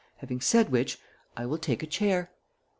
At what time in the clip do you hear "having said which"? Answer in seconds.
0.15-0.97